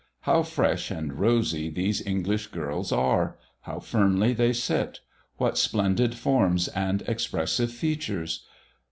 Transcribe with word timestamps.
How 0.21 0.41
fresh 0.41 0.89
and 0.89 1.19
rosy 1.19 1.69
these 1.69 2.03
English 2.07 2.47
girls 2.47 2.91
are! 2.91 3.37
How 3.59 3.77
firmly 3.77 4.33
they 4.33 4.51
sit! 4.51 5.01
What 5.37 5.59
splendid 5.59 6.15
forms 6.15 6.67
and 6.69 7.03
expressive 7.03 7.71
features! 7.71 8.47